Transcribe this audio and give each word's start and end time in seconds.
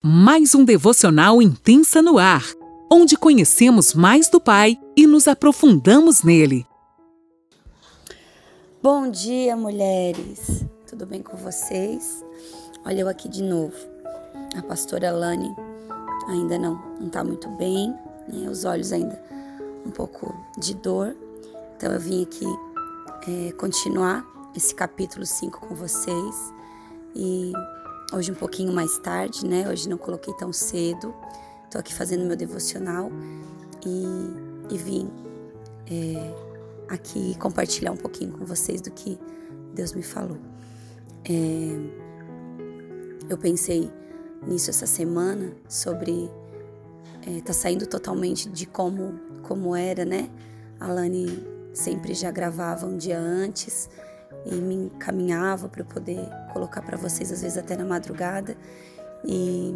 Mais 0.00 0.54
um 0.54 0.64
devocional 0.64 1.42
intensa 1.42 2.00
no 2.00 2.18
ar, 2.18 2.44
onde 2.88 3.16
conhecemos 3.16 3.94
mais 3.94 4.30
do 4.30 4.40
Pai 4.40 4.78
e 4.96 5.08
nos 5.08 5.26
aprofundamos 5.26 6.22
nele. 6.22 6.64
Bom 8.80 9.10
dia, 9.10 9.56
mulheres. 9.56 10.64
Tudo 10.86 11.04
bem 11.04 11.20
com 11.20 11.36
vocês? 11.36 12.24
Olha 12.84 13.00
eu 13.00 13.08
aqui 13.08 13.28
de 13.28 13.42
novo. 13.42 13.74
A 14.56 14.62
pastora 14.62 15.10
Lani 15.10 15.52
ainda 16.28 16.56
não 16.56 16.80
não 17.00 17.08
tá 17.08 17.24
muito 17.24 17.48
bem, 17.56 17.92
né? 18.32 18.48
Os 18.48 18.64
olhos 18.64 18.92
ainda 18.92 19.20
um 19.84 19.90
pouco 19.90 20.32
de 20.56 20.74
dor. 20.74 21.16
Então 21.76 21.92
eu 21.92 21.98
vim 21.98 22.22
aqui 22.22 22.46
é, 23.26 23.50
continuar 23.54 24.24
esse 24.54 24.72
capítulo 24.72 25.26
5 25.26 25.58
com 25.66 25.74
vocês 25.74 26.54
e 27.16 27.52
hoje 28.12 28.32
um 28.32 28.34
pouquinho 28.34 28.72
mais 28.72 28.98
tarde, 28.98 29.46
né? 29.46 29.68
Hoje 29.68 29.88
não 29.88 29.98
coloquei 29.98 30.32
tão 30.34 30.52
cedo. 30.52 31.14
Tô 31.70 31.78
aqui 31.78 31.92
fazendo 31.94 32.24
meu 32.24 32.36
devocional 32.36 33.10
e, 33.84 34.74
e 34.74 34.78
vim 34.78 35.10
é, 35.90 36.34
aqui 36.88 37.36
compartilhar 37.38 37.92
um 37.92 37.96
pouquinho 37.96 38.32
com 38.32 38.44
vocês 38.44 38.80
do 38.80 38.90
que 38.90 39.18
Deus 39.74 39.92
me 39.92 40.02
falou. 40.02 40.38
É, 41.24 41.76
eu 43.28 43.36
pensei 43.36 43.90
nisso 44.46 44.70
essa 44.70 44.86
semana 44.86 45.52
sobre 45.68 46.30
é, 47.26 47.40
tá 47.42 47.52
saindo 47.52 47.86
totalmente 47.86 48.48
de 48.48 48.66
como 48.66 49.20
como 49.42 49.74
era, 49.74 50.04
né? 50.04 50.30
A 50.80 50.88
Lani 50.92 51.42
sempre 51.72 52.14
já 52.14 52.30
gravava 52.30 52.86
um 52.86 52.96
dia 52.96 53.18
antes 53.18 53.88
e 54.44 54.54
me 54.54 54.74
encaminhava 54.74 55.68
para 55.68 55.82
eu 55.82 55.86
poder 55.86 56.28
colocar 56.58 56.82
para 56.82 56.96
vocês, 56.96 57.30
às 57.30 57.42
vezes 57.42 57.56
até 57.56 57.76
na 57.76 57.84
madrugada. 57.84 58.56
E, 59.24 59.74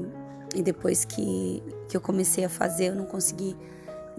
e 0.54 0.62
depois 0.62 1.04
que, 1.04 1.62
que 1.88 1.96
eu 1.96 2.00
comecei 2.00 2.44
a 2.44 2.48
fazer, 2.48 2.86
eu 2.86 2.94
não 2.96 3.06
consegui, 3.06 3.56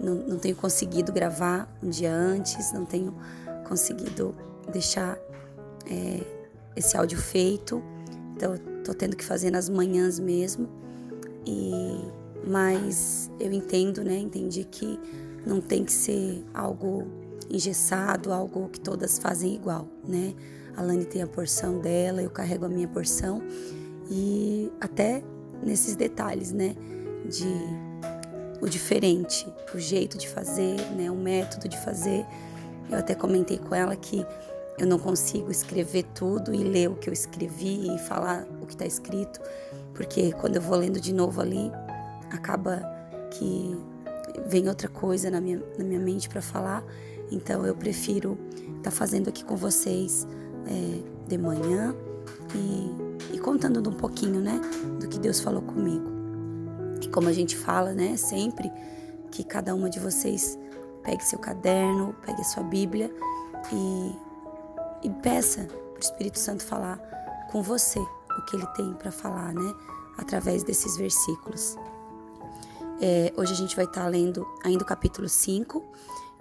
não, 0.00 0.14
não 0.14 0.38
tenho 0.38 0.56
conseguido 0.56 1.12
gravar 1.12 1.72
um 1.82 1.90
dia 1.90 2.12
antes, 2.12 2.72
não 2.72 2.86
tenho 2.86 3.14
conseguido 3.68 4.34
deixar 4.72 5.18
é, 5.86 6.20
esse 6.74 6.96
áudio 6.96 7.18
feito. 7.18 7.82
Então, 8.34 8.56
tô 8.82 8.94
tendo 8.94 9.14
que 9.14 9.24
fazer 9.24 9.50
nas 9.50 9.68
manhãs 9.68 10.18
mesmo. 10.18 10.68
E 11.46 12.24
mas 12.46 13.30
eu 13.40 13.50
entendo, 13.52 14.04
né? 14.04 14.18
Entendi 14.18 14.64
que 14.64 15.00
não 15.46 15.62
tem 15.62 15.82
que 15.82 15.92
ser 15.92 16.44
algo 16.52 17.06
engessado, 17.50 18.32
algo 18.32 18.68
que 18.68 18.80
todas 18.80 19.18
fazem 19.18 19.54
igual, 19.54 19.86
né? 20.06 20.34
A 20.76 20.82
Lani 20.82 21.04
tem 21.04 21.22
a 21.22 21.26
porção 21.26 21.78
dela, 21.78 22.22
eu 22.22 22.30
carrego 22.30 22.64
a 22.64 22.68
minha 22.68 22.88
porção 22.88 23.42
e 24.10 24.70
até 24.80 25.22
nesses 25.62 25.94
detalhes, 25.94 26.52
né? 26.52 26.74
De 27.26 27.84
o 28.60 28.68
diferente, 28.68 29.46
o 29.74 29.78
jeito 29.78 30.16
de 30.16 30.28
fazer, 30.28 30.76
né? 30.96 31.10
O 31.10 31.16
método 31.16 31.68
de 31.68 31.78
fazer. 31.78 32.26
Eu 32.90 32.98
até 32.98 33.14
comentei 33.14 33.58
com 33.58 33.74
ela 33.74 33.94
que 33.96 34.24
eu 34.78 34.86
não 34.86 34.98
consigo 34.98 35.50
escrever 35.50 36.04
tudo 36.14 36.54
e 36.54 36.64
ler 36.64 36.90
o 36.90 36.96
que 36.96 37.08
eu 37.08 37.12
escrevi 37.12 37.94
e 37.94 37.98
falar 37.98 38.46
o 38.60 38.66
que 38.66 38.72
está 38.74 38.84
escrito, 38.84 39.40
porque 39.94 40.32
quando 40.32 40.56
eu 40.56 40.62
vou 40.62 40.76
lendo 40.76 41.00
de 41.00 41.14
novo 41.14 41.40
ali, 41.40 41.70
acaba 42.30 42.82
que 43.30 43.76
vem 44.46 44.68
outra 44.68 44.88
coisa 44.88 45.30
na 45.30 45.40
minha, 45.40 45.62
na 45.78 45.84
minha 45.84 46.00
mente 46.00 46.28
para 46.28 46.42
falar 46.42 46.84
então 47.30 47.66
eu 47.66 47.74
prefiro 47.74 48.38
estar 48.78 48.82
tá 48.82 48.90
fazendo 48.90 49.28
aqui 49.28 49.44
com 49.44 49.56
vocês 49.56 50.26
é, 50.66 51.28
de 51.28 51.38
manhã 51.38 51.94
e, 52.54 53.34
e 53.34 53.38
contando 53.38 53.88
um 53.88 53.94
pouquinho, 53.94 54.40
né, 54.40 54.60
do 55.00 55.08
que 55.08 55.18
Deus 55.18 55.40
falou 55.40 55.62
comigo. 55.62 56.12
E 57.02 57.08
como 57.08 57.28
a 57.28 57.32
gente 57.32 57.56
fala, 57.56 57.92
né, 57.92 58.16
sempre 58.16 58.70
que 59.30 59.42
cada 59.42 59.74
uma 59.74 59.90
de 59.90 59.98
vocês 59.98 60.58
pegue 61.02 61.24
seu 61.24 61.38
caderno, 61.38 62.14
pegue 62.24 62.40
a 62.40 62.44
sua 62.44 62.62
Bíblia 62.62 63.10
e, 63.72 65.06
e 65.06 65.10
peça 65.10 65.64
para 65.64 65.96
o 65.96 66.00
Espírito 66.00 66.38
Santo 66.38 66.64
falar 66.64 66.98
com 67.50 67.62
você 67.62 67.98
o 67.98 68.44
que 68.46 68.56
ele 68.56 68.66
tem 68.68 68.92
para 68.94 69.10
falar, 69.10 69.52
né, 69.52 69.74
através 70.16 70.62
desses 70.62 70.96
versículos. 70.96 71.76
É, 73.00 73.32
hoje 73.36 73.52
a 73.52 73.56
gente 73.56 73.74
vai 73.74 73.84
estar 73.84 74.02
tá 74.02 74.08
lendo 74.08 74.46
ainda 74.62 74.82
o 74.82 74.86
capítulo 74.86 75.28
5 75.28 75.82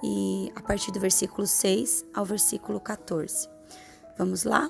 e 0.03 0.51
a 0.53 0.61
partir 0.61 0.91
do 0.91 0.99
versículo 0.99 1.47
6 1.47 2.05
ao 2.13 2.25
versículo 2.25 2.79
14. 2.79 3.47
Vamos 4.17 4.43
lá? 4.43 4.69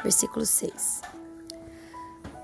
Versículo 0.00 0.46
6. 0.46 1.02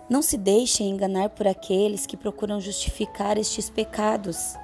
Não 0.08 0.22
se 0.22 0.36
deixem 0.36 0.90
enganar 0.90 1.30
por 1.30 1.46
aqueles 1.46 2.04
que 2.04 2.16
procuram 2.16 2.60
justificar 2.60 3.38
estes 3.38 3.70
pecados, 3.70 4.56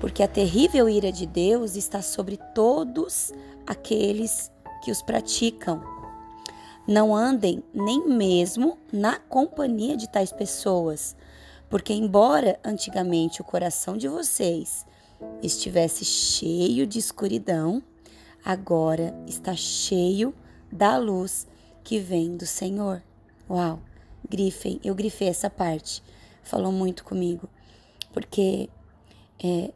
porque 0.00 0.22
a 0.22 0.28
terrível 0.28 0.88
ira 0.88 1.12
de 1.12 1.26
Deus 1.26 1.76
está 1.76 2.00
sobre 2.00 2.38
todos 2.54 3.30
aqueles 3.66 4.50
que 4.82 4.90
os 4.90 5.02
praticam. 5.02 5.82
Não 6.88 7.14
andem 7.14 7.62
nem 7.74 8.08
mesmo 8.08 8.78
na 8.90 9.18
companhia 9.18 9.96
de 9.96 10.08
tais 10.08 10.32
pessoas, 10.32 11.14
porque, 11.68 11.92
embora 11.92 12.58
antigamente 12.64 13.42
o 13.42 13.44
coração 13.44 13.98
de 13.98 14.08
vocês 14.08 14.86
estivesse 15.42 16.04
cheio 16.04 16.86
de 16.86 16.98
escuridão, 16.98 17.82
agora 18.44 19.14
está 19.26 19.54
cheio 19.54 20.34
da 20.70 20.96
luz 20.96 21.46
que 21.82 21.98
vem 21.98 22.36
do 22.36 22.46
Senhor. 22.46 23.02
Uau, 23.48 23.80
grifem, 24.28 24.80
eu 24.84 24.94
grifei 24.94 25.28
essa 25.28 25.48
parte, 25.48 26.02
falou 26.42 26.72
muito 26.72 27.04
comigo, 27.04 27.48
porque 28.12 28.68
é, 29.42 29.72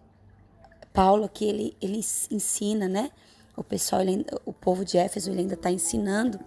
Paulo 0.92 1.24
aqui 1.24 1.44
ele, 1.44 1.76
ele 1.80 2.00
ensina, 2.30 2.88
né? 2.88 3.10
O 3.56 3.62
pessoal, 3.62 4.02
ele, 4.02 4.24
o 4.44 4.52
povo 4.52 4.84
de 4.84 4.96
Éfeso, 4.96 5.30
ele 5.30 5.40
ainda 5.40 5.54
está 5.54 5.70
ensinando 5.70 6.40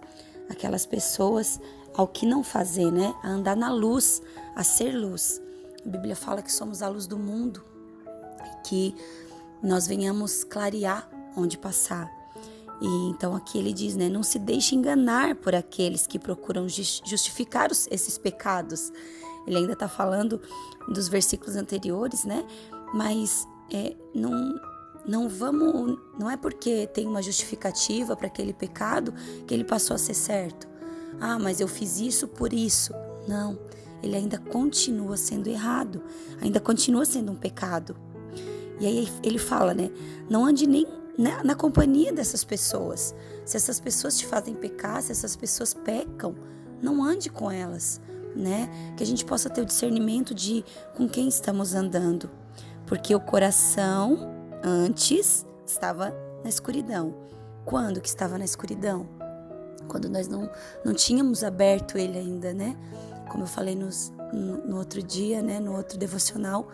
aquelas 0.50 0.84
pessoas 0.84 1.60
ao 1.94 2.08
que 2.08 2.26
não 2.26 2.42
fazer, 2.42 2.90
né? 2.90 3.14
A 3.22 3.28
andar 3.28 3.56
na 3.56 3.72
luz, 3.72 4.20
a 4.54 4.64
ser 4.64 4.92
luz. 4.92 5.40
A 5.84 5.88
Bíblia 5.88 6.16
fala 6.16 6.42
que 6.42 6.52
somos 6.52 6.82
a 6.82 6.88
luz 6.88 7.06
do 7.06 7.18
mundo 7.18 7.73
que 8.64 8.94
nós 9.62 9.86
venhamos 9.86 10.44
clarear 10.44 11.08
onde 11.36 11.58
passar. 11.58 12.10
E 12.80 12.86
então 13.08 13.34
aqui 13.34 13.58
ele 13.58 13.72
diz, 13.72 13.96
né, 13.96 14.08
não 14.08 14.22
se 14.22 14.38
deixe 14.38 14.74
enganar 14.74 15.36
por 15.36 15.54
aqueles 15.54 16.06
que 16.06 16.18
procuram 16.18 16.68
justificar 16.68 17.70
os, 17.70 17.86
esses 17.90 18.18
pecados. 18.18 18.92
Ele 19.46 19.58
ainda 19.58 19.72
está 19.72 19.88
falando 19.88 20.40
dos 20.88 21.08
versículos 21.08 21.56
anteriores, 21.56 22.24
né? 22.24 22.44
Mas 22.92 23.46
é, 23.72 23.96
não 24.14 24.54
não 25.06 25.28
vamos, 25.28 25.98
não 26.18 26.30
é 26.30 26.36
porque 26.36 26.86
tem 26.86 27.06
uma 27.06 27.20
justificativa 27.20 28.16
para 28.16 28.26
aquele 28.26 28.54
pecado 28.54 29.12
que 29.46 29.52
ele 29.52 29.64
passou 29.64 29.94
a 29.94 29.98
ser 29.98 30.14
certo. 30.14 30.66
Ah, 31.20 31.38
mas 31.38 31.60
eu 31.60 31.68
fiz 31.68 32.00
isso 32.00 32.26
por 32.26 32.52
isso. 32.52 32.92
Não, 33.28 33.58
ele 34.02 34.16
ainda 34.16 34.38
continua 34.38 35.16
sendo 35.16 35.48
errado, 35.48 36.02
ainda 36.40 36.58
continua 36.58 37.04
sendo 37.04 37.32
um 37.32 37.36
pecado. 37.36 37.96
E 38.80 38.86
aí 38.86 39.08
ele 39.22 39.38
fala, 39.38 39.74
né? 39.74 39.90
Não 40.28 40.44
ande 40.44 40.66
nem 40.66 40.86
na, 41.18 41.44
na 41.44 41.54
companhia 41.54 42.12
dessas 42.12 42.44
pessoas. 42.44 43.14
Se 43.44 43.56
essas 43.56 43.78
pessoas 43.78 44.18
te 44.18 44.26
fazem 44.26 44.54
pecar, 44.54 45.02
se 45.02 45.12
essas 45.12 45.36
pessoas 45.36 45.74
pecam, 45.74 46.34
não 46.82 47.02
ande 47.02 47.30
com 47.30 47.50
elas, 47.50 48.00
né? 48.34 48.68
Que 48.96 49.02
a 49.02 49.06
gente 49.06 49.24
possa 49.24 49.48
ter 49.48 49.60
o 49.60 49.66
discernimento 49.66 50.34
de 50.34 50.64
com 50.96 51.08
quem 51.08 51.28
estamos 51.28 51.74
andando. 51.74 52.30
Porque 52.86 53.14
o 53.14 53.20
coração 53.20 54.18
antes 54.62 55.46
estava 55.66 56.14
na 56.42 56.50
escuridão. 56.50 57.14
Quando 57.64 58.00
que 58.00 58.08
estava 58.08 58.36
na 58.36 58.44
escuridão? 58.44 59.08
Quando 59.88 60.08
nós 60.08 60.28
não, 60.28 60.50
não 60.84 60.92
tínhamos 60.92 61.44
aberto 61.44 61.96
ele 61.96 62.18
ainda, 62.18 62.52
né? 62.52 62.76
Como 63.30 63.44
eu 63.44 63.48
falei 63.48 63.74
nos, 63.74 64.12
no, 64.32 64.58
no 64.66 64.78
outro 64.78 65.02
dia, 65.02 65.42
né? 65.42 65.60
No 65.60 65.74
outro 65.76 65.98
devocional, 65.98 66.68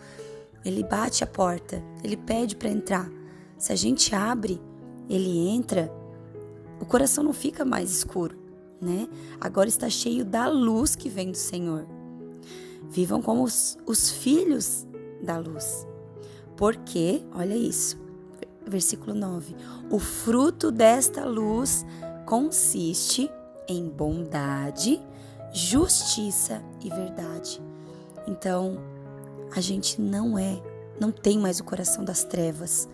ele 0.63 0.83
bate 0.83 1.23
a 1.23 1.27
porta, 1.27 1.83
ele 2.03 2.17
pede 2.17 2.55
para 2.55 2.69
entrar. 2.69 3.09
Se 3.57 3.71
a 3.71 3.75
gente 3.75 4.13
abre, 4.15 4.61
ele 5.09 5.47
entra, 5.47 5.91
o 6.79 6.85
coração 6.85 7.23
não 7.23 7.33
fica 7.33 7.63
mais 7.65 7.91
escuro, 7.91 8.37
né? 8.81 9.07
Agora 9.39 9.69
está 9.69 9.89
cheio 9.89 10.25
da 10.25 10.47
luz 10.47 10.95
que 10.95 11.09
vem 11.09 11.31
do 11.31 11.37
Senhor. 11.37 11.85
Vivam 12.89 13.21
como 13.21 13.43
os, 13.43 13.77
os 13.85 14.09
filhos 14.09 14.85
da 15.21 15.37
luz. 15.37 15.87
Porque, 16.57 17.23
olha 17.33 17.55
isso, 17.55 17.99
versículo 18.65 19.13
9: 19.13 19.55
o 19.89 19.99
fruto 19.99 20.71
desta 20.71 21.25
luz 21.25 21.85
consiste 22.25 23.29
em 23.67 23.87
bondade, 23.87 25.01
justiça 25.51 26.61
e 26.83 26.89
verdade. 26.89 27.61
Então, 28.27 28.77
a 29.55 29.59
gente 29.59 29.99
não 29.99 30.37
é, 30.37 30.61
não 30.99 31.11
tem 31.11 31.37
mais 31.37 31.59
o 31.59 31.63
coração 31.63 32.03
das 32.03 32.23
trevas. 32.23 32.87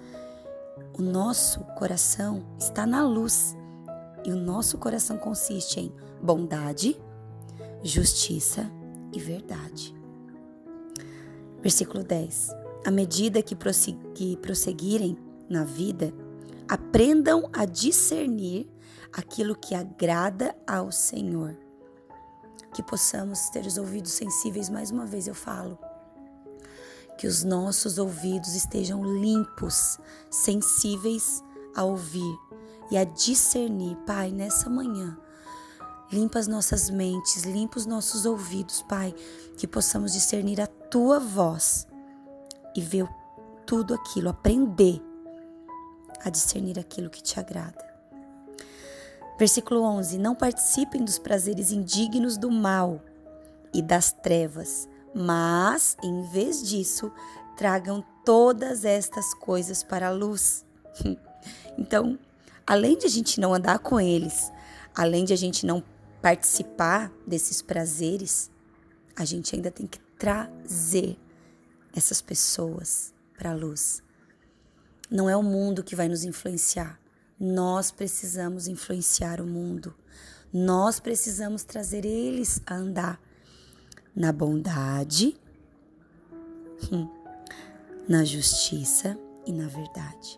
O 0.98 1.02
nosso 1.02 1.62
coração 1.76 2.46
está 2.58 2.86
na 2.86 3.06
luz 3.06 3.56
e 4.26 4.32
o 4.32 4.36
nosso 4.36 4.78
coração 4.78 5.18
consiste 5.18 5.80
em 5.80 5.94
bondade, 6.22 7.00
justiça 7.84 8.70
e 9.14 9.20
verdade. 9.20 9.96
Versículo 11.62 12.04
10. 12.04 12.50
À 12.86 12.92
medida 12.92 13.42
que 13.42 13.56
prosseguirem 14.38 15.18
na 15.50 15.64
vida, 15.64 16.14
aprendam 16.68 17.50
a 17.54 17.66
discernir 17.66 18.70
aquilo 19.14 19.56
que 19.56 19.74
agrada 19.76 20.56
ao 20.66 20.92
Senhor. 20.92 21.58
Que 22.74 22.84
possamos 22.84 23.50
ter 23.50 23.66
os 23.66 23.78
ouvidos 23.78 24.12
sensíveis, 24.12 24.70
mais 24.70 24.92
uma 24.92 25.06
vez 25.06 25.28
eu 25.28 25.36
falo. 25.36 25.78
Que 27.18 27.28
os 27.28 27.44
nossos 27.44 27.98
ouvidos 27.98 28.54
estejam 28.54 29.04
limpos, 29.04 29.98
sensíveis 30.30 31.44
a 31.76 31.84
ouvir 31.84 32.38
e 32.92 32.98
a 32.98 33.04
discernir, 33.04 33.96
Pai, 34.06 34.32
nessa 34.32 34.70
manhã. 34.70 35.18
Limpa 36.12 36.40
as 36.40 36.48
nossas 36.48 36.90
mentes, 36.90 37.44
limpa 37.44 37.78
os 37.78 37.86
nossos 37.86 38.26
ouvidos, 38.26 38.82
Pai, 38.84 39.14
que 39.58 39.68
possamos 39.68 40.14
discernir 40.14 40.62
a 40.62 40.68
tua 40.68 41.20
voz 41.20 41.88
e 42.76 42.82
ver 42.82 43.08
tudo 43.66 43.94
aquilo, 43.94 44.30
aprender 44.30 45.02
a 46.24 46.30
discernir 46.30 46.80
aquilo 46.80 47.10
que 47.10 47.22
te 47.22 47.40
agrada. 47.40 47.86
Versículo 49.38 49.82
11: 49.82 50.18
Não 50.18 50.34
participem 50.34 51.04
dos 51.04 51.20
prazeres 51.20 51.72
indignos 51.72 52.38
do 52.38 52.50
mal 52.50 53.02
e 53.74 53.82
das 53.82 54.12
trevas, 54.12 54.88
mas, 55.18 55.98
em 56.04 56.22
vez 56.22 56.62
disso, 56.62 57.12
tragam 57.58 58.06
todas 58.24 58.86
estas 58.86 59.34
coisas 59.34 59.82
para 59.82 60.10
a 60.10 60.12
luz. 60.12 60.64
então, 61.76 62.20
além 62.68 62.96
de 62.96 63.08
a 63.08 63.10
gente 63.10 63.40
não 63.40 63.52
andar 63.52 63.80
com 63.80 64.00
eles, 64.00 64.52
além 64.94 65.26
de 65.26 65.34
a 65.34 65.36
gente 65.36 65.66
não 65.66 65.84
participar 66.22 67.12
desses 67.26 67.64
prazeres, 67.64 68.52
a 69.16 69.26
gente 69.26 69.56
ainda 69.56 69.72
tem 69.72 69.88
que 69.88 69.98
trazer 70.20 71.18
essas 71.96 72.22
pessoas 72.22 73.12
para 73.36 73.50
a 73.50 73.56
luz. 73.56 74.04
Não 75.10 75.28
é 75.28 75.36
o 75.36 75.42
mundo 75.42 75.84
que 75.84 75.96
vai 75.96 76.08
nos 76.08 76.24
influenciar. 76.24 77.00
Nós 77.40 77.90
precisamos 77.90 78.68
influenciar 78.68 79.42
o 79.42 79.48
mundo. 79.48 79.96
Nós 80.54 81.00
precisamos 81.00 81.64
trazer 81.64 82.06
eles 82.06 82.62
a 82.68 82.76
andar 82.76 83.20
na 84.18 84.32
bondade, 84.32 85.40
na 88.10 88.26
justiça 88.26 89.16
e 89.46 89.54
na 89.54 89.68
verdade. 89.68 90.38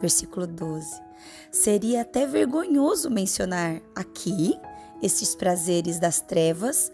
Versículo 0.00 0.46
12. 0.46 1.02
Seria 1.50 2.02
até 2.02 2.26
vergonhoso 2.26 3.10
mencionar 3.10 3.82
aqui 3.92 4.56
estes 5.02 5.34
prazeres 5.34 5.98
das 5.98 6.20
trevas 6.20 6.92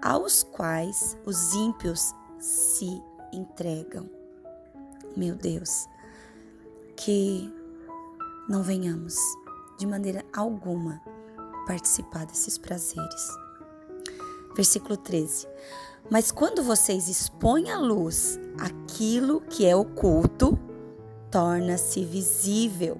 aos 0.00 0.42
quais 0.42 1.18
os 1.26 1.52
ímpios 1.52 2.14
se 2.38 3.02
entregam. 3.30 4.08
Meu 5.14 5.34
Deus, 5.34 5.86
que 6.96 7.52
não 8.48 8.62
venhamos 8.62 9.14
de 9.78 9.86
maneira 9.86 10.24
alguma 10.34 11.02
participar 11.66 12.24
desses 12.24 12.56
prazeres. 12.56 13.47
Versículo 14.58 14.96
13. 14.96 15.46
Mas 16.10 16.32
quando 16.32 16.64
vocês 16.64 17.06
expõem 17.06 17.70
à 17.70 17.78
luz 17.78 18.40
aquilo 18.58 19.40
que 19.40 19.64
é 19.64 19.76
oculto, 19.76 20.58
torna-se 21.30 22.04
visível, 22.04 22.98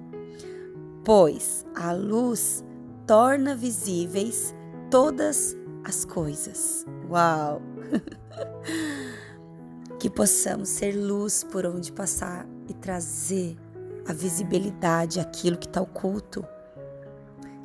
pois 1.03 1.65
a 1.75 1.91
luz 1.91 2.63
torna 3.05 3.57
visíveis 3.57 4.55
todas 4.89 5.53
as 5.83 6.05
coisas. 6.05 6.85
Uau! 7.09 7.61
que 9.99 10.09
possamos 10.09 10.69
ser 10.69 10.93
luz 10.93 11.43
por 11.43 11.65
onde 11.65 11.91
passar 11.91 12.47
e 12.69 12.73
trazer 12.73 13.57
a 14.07 14.13
visibilidade, 14.13 15.19
aquilo 15.19 15.57
que 15.57 15.67
está 15.67 15.81
oculto, 15.81 16.41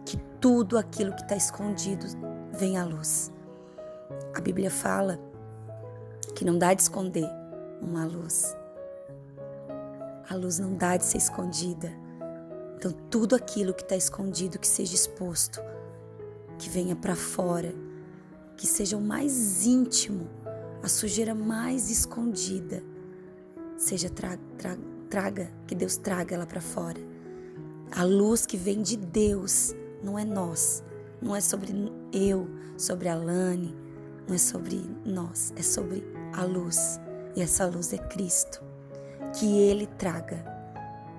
que 0.05 0.17
tudo 0.41 0.77
aquilo 0.77 1.15
que 1.15 1.23
está 1.23 1.37
escondido 1.37 2.07
venha 2.53 2.83
à 2.83 2.85
luz. 2.85 3.33
A 4.35 4.41
Bíblia 4.41 4.71
fala 4.71 5.19
que 6.35 6.45
não 6.45 6.59
dá 6.59 6.75
de 6.75 6.83
esconder 6.83 7.29
uma 7.81 8.05
luz. 8.05 8.57
A 10.29 10.35
luz 10.35 10.59
não 10.59 10.75
dá 10.75 10.97
de 10.97 11.05
ser 11.05 11.19
escondida. 11.19 11.93
Então, 12.77 12.93
tudo 13.11 13.35
aquilo 13.35 13.73
que 13.73 13.83
está 13.83 13.97
escondido, 13.97 14.59
que 14.59 14.67
seja 14.67 14.95
exposto, 14.95 15.61
que 16.59 16.69
venha 16.69 16.97
para 16.97 17.15
fora, 17.15 17.75
que 18.57 18.67
seja 18.67 18.97
o 18.97 19.01
mais 19.01 19.65
íntimo, 19.65 20.29
a 20.83 20.89
sujeira 20.89 21.35
mais 21.35 21.91
escondida, 21.91 22.83
seja 23.77 24.11
tra 24.11 24.39
tra 24.59 24.77
traga, 25.09 25.51
que 25.67 25.75
Deus 25.75 25.97
traga 25.97 26.35
ela 26.35 26.47
para 26.47 26.61
fora. 26.61 27.01
A 27.93 28.03
luz 28.03 28.45
que 28.45 28.57
vem 28.57 28.83
de 28.83 28.97
Deus 28.97 29.75
não 30.03 30.19
é 30.19 30.25
nós, 30.25 30.83
não 31.23 31.35
é 31.37 31.41
sobre 31.41 31.73
eu, 32.13 32.49
sobre 32.77 33.09
a 33.09 33.15
Lani, 33.15 33.75
não 34.27 34.35
é 34.35 34.39
sobre 34.39 34.91
nós, 35.05 35.53
é 35.57 35.63
sobre 35.63 36.05
a 36.33 36.45
luz. 36.45 37.01
E 37.37 37.43
essa 37.43 37.67
luz 37.67 37.93
é 37.93 37.99
Cristo. 37.99 38.63
Que 39.39 39.59
Ele 39.59 39.87
traga 39.87 40.45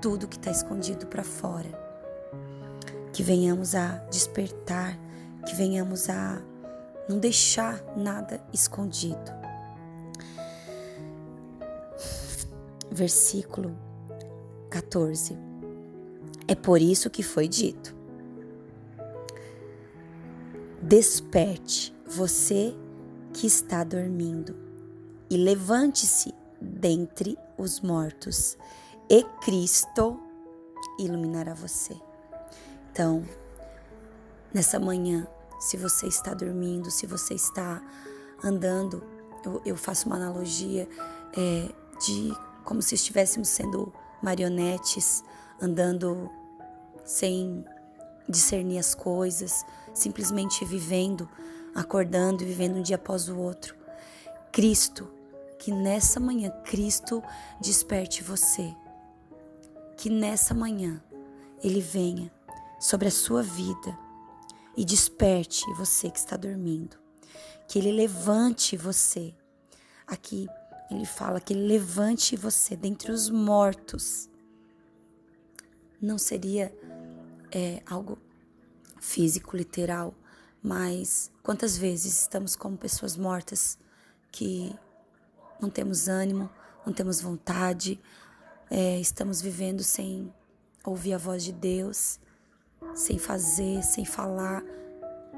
tudo 0.01 0.27
que 0.27 0.37
está 0.37 0.51
escondido 0.51 1.05
para 1.07 1.23
fora. 1.23 1.69
Que 3.13 3.23
venhamos 3.23 3.75
a 3.75 3.97
despertar, 4.11 4.97
que 5.45 5.55
venhamos 5.55 6.09
a 6.09 6.41
não 7.07 7.19
deixar 7.19 7.81
nada 7.95 8.41
escondido. 8.51 9.31
Versículo 12.91 13.75
14. 14.69 15.37
É 16.47 16.55
por 16.55 16.81
isso 16.81 17.09
que 17.09 17.23
foi 17.23 17.47
dito: 17.47 17.95
Desperte, 20.81 21.95
você 22.05 22.75
que 23.35 23.47
está 23.47 23.83
dormindo, 23.83 24.55
e 25.29 25.35
levante-se 25.35 26.33
dentre 26.61 27.37
os 27.57 27.81
mortos, 27.81 28.57
e 29.09 29.23
Cristo 29.41 30.17
iluminará 30.97 31.53
você. 31.53 31.99
Então, 32.89 33.25
nessa 34.53 34.79
manhã, 34.79 35.27
se 35.59 35.75
você 35.75 36.07
está 36.07 36.33
dormindo, 36.33 36.89
se 36.89 37.05
você 37.05 37.33
está 37.33 37.83
andando, 38.41 39.03
eu, 39.43 39.61
eu 39.65 39.75
faço 39.75 40.07
uma 40.07 40.15
analogia 40.15 40.87
é, 41.37 41.69
de 42.05 42.33
como 42.63 42.81
se 42.81 42.95
estivéssemos 42.95 43.49
sendo 43.49 43.91
marionetes 44.23 45.21
andando 45.61 46.29
sem 47.03 47.65
discernir 48.29 48.79
as 48.79 48.95
coisas, 48.95 49.65
simplesmente 49.93 50.63
vivendo, 50.63 51.29
acordando 51.75 52.41
e 52.41 52.45
vivendo 52.45 52.77
um 52.77 52.81
dia 52.81 52.95
após 52.95 53.27
o 53.27 53.37
outro. 53.37 53.75
Cristo, 54.51 55.11
que 55.59 55.71
nessa 55.71 56.19
manhã 56.19 56.49
Cristo 56.63 57.21
desperte 57.59 58.23
você. 58.23 58.73
Que 59.97 60.09
nessa 60.09 60.53
manhã 60.53 61.03
ele 61.61 61.81
venha 61.81 62.31
sobre 62.79 63.09
a 63.09 63.11
sua 63.11 63.43
vida 63.43 63.97
e 64.77 64.85
desperte 64.85 65.65
você 65.73 66.09
que 66.09 66.19
está 66.19 66.37
dormindo. 66.37 66.97
Que 67.67 67.79
ele 67.79 67.91
levante 67.91 68.77
você. 68.77 69.35
Aqui 70.07 70.47
ele 70.89 71.05
fala 71.05 71.41
que 71.41 71.53
ele 71.53 71.67
levante 71.67 72.35
você 72.35 72.75
dentre 72.75 73.11
os 73.11 73.29
mortos. 73.29 74.29
Não 76.01 76.17
seria 76.17 76.73
é, 77.51 77.81
algo 77.85 78.19
físico, 78.99 79.57
literal, 79.57 80.13
mas 80.65 81.31
quantas 81.43 81.77
vezes 81.77 82.21
estamos 82.21 82.55
como 82.55 82.75
pessoas 82.75 83.15
mortas 83.15 83.77
que 84.31 84.75
não 85.61 85.69
temos 85.69 86.07
ânimo, 86.07 86.49
não 86.83 86.91
temos 86.91 87.21
vontade, 87.21 88.01
é, 88.71 88.99
estamos 88.99 89.39
vivendo 89.39 89.83
sem 89.83 90.33
ouvir 90.83 91.13
a 91.13 91.19
voz 91.19 91.43
de 91.43 91.51
Deus, 91.51 92.19
sem 92.95 93.19
fazer, 93.19 93.83
sem 93.83 94.05
falar. 94.05 94.63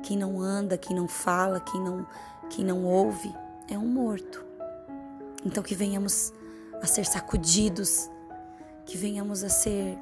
Quem 0.02 0.18
não 0.18 0.40
anda, 0.40 0.78
quem 0.78 0.96
não 0.96 1.10
fala, 1.10 1.60
quem 1.60 1.82
não, 1.82 2.08
quem 2.50 2.64
não 2.64 2.86
ouve, 2.86 3.30
é 3.68 3.78
um 3.78 3.86
morto. 3.86 4.46
Então 5.46 5.62
que 5.62 5.76
venhamos 5.76 6.32
a 6.82 6.88
ser 6.88 7.06
sacudidos, 7.06 8.10
que 8.86 8.98
venhamos 8.98 9.44
a 9.44 9.50
ser 9.50 9.98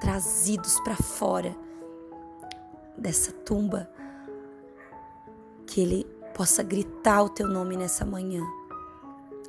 trazidos 0.00 0.80
para 0.80 0.96
fora 0.96 1.56
dessa 2.98 3.30
tumba, 3.30 3.88
que 5.70 5.80
Ele 5.80 6.04
possa 6.34 6.64
gritar 6.64 7.22
o 7.22 7.28
teu 7.28 7.46
nome 7.46 7.76
nessa 7.76 8.04
manhã 8.04 8.44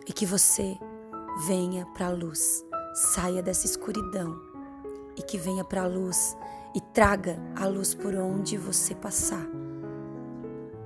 e 0.07 0.13
que 0.13 0.23
você 0.23 0.77
venha 1.47 1.83
para 1.95 2.07
a 2.07 2.11
luz, 2.11 2.63
saia 2.93 3.41
dessa 3.41 3.65
escuridão 3.65 4.39
e 5.17 5.23
que 5.23 5.35
venha 5.35 5.63
para 5.63 5.81
a 5.81 5.87
luz 5.87 6.37
e 6.75 6.81
traga 6.93 7.41
a 7.55 7.65
luz 7.65 7.95
por 7.95 8.15
onde 8.15 8.55
você 8.55 8.93
passar. 8.93 9.45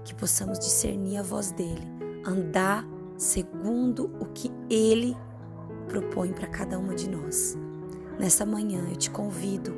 que 0.06 0.14
possamos 0.14 0.60
discernir 0.60 1.18
a 1.18 1.24
voz 1.24 1.52
dele, 1.52 1.82
andar 2.24 2.88
segundo 3.18 4.06
o 4.20 4.26
que 4.28 4.52
ele 4.70 5.18
propõe 5.90 6.32
para 6.32 6.48
cada 6.48 6.78
uma 6.78 6.94
de 6.94 7.10
nós. 7.10 7.58
Nessa 8.20 8.46
manhã 8.46 8.88
eu 8.88 8.96
te 8.96 9.10
convido 9.10 9.76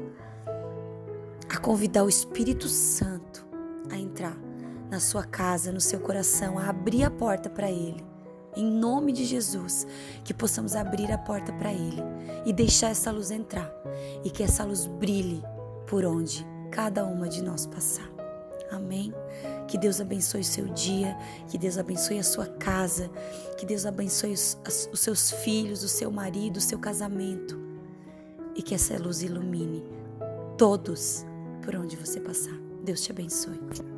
a 1.49 1.57
convidar 1.57 2.03
o 2.03 2.09
Espírito 2.09 2.67
Santo 2.67 3.47
a 3.89 3.97
entrar 3.97 4.46
na 4.89 4.99
sua 4.99 5.23
casa, 5.23 5.71
no 5.71 5.81
seu 5.81 5.99
coração, 5.99 6.57
a 6.57 6.69
abrir 6.69 7.03
a 7.03 7.11
porta 7.11 7.49
para 7.49 7.69
ele. 7.71 8.03
Em 8.55 8.65
nome 8.65 9.11
de 9.11 9.25
Jesus, 9.25 9.85
que 10.23 10.33
possamos 10.33 10.75
abrir 10.75 11.11
a 11.11 11.17
porta 11.17 11.53
para 11.53 11.71
ele 11.71 12.01
e 12.45 12.51
deixar 12.51 12.89
essa 12.89 13.11
luz 13.11 13.29
entrar 13.29 13.71
e 14.23 14.29
que 14.29 14.41
essa 14.41 14.63
luz 14.63 14.87
brilhe 14.87 15.43
por 15.85 16.03
onde 16.05 16.45
cada 16.71 17.05
uma 17.05 17.27
de 17.29 17.43
nós 17.43 17.65
passar. 17.65 18.09
Amém. 18.71 19.13
Que 19.67 19.77
Deus 19.77 20.01
abençoe 20.01 20.41
o 20.41 20.45
seu 20.45 20.65
dia, 20.69 21.15
que 21.47 21.57
Deus 21.57 21.77
abençoe 21.77 22.19
a 22.19 22.23
sua 22.23 22.47
casa, 22.47 23.09
que 23.57 23.65
Deus 23.65 23.85
abençoe 23.85 24.33
os, 24.33 24.57
os 24.91 24.99
seus 24.99 25.31
filhos, 25.31 25.83
o 25.83 25.89
seu 25.89 26.11
marido, 26.11 26.57
o 26.57 26.61
seu 26.61 26.79
casamento 26.79 27.67
e 28.57 28.61
que 28.61 28.73
essa 28.73 28.97
luz 28.97 29.21
ilumine 29.21 29.83
todos 30.57 31.23
por 31.63 31.75
onde 31.75 31.95
você 31.95 32.19
passar. 32.19 32.57
Deus 32.83 33.01
te 33.01 33.11
abençoe. 33.11 33.96